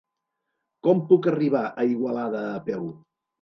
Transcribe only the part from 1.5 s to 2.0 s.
a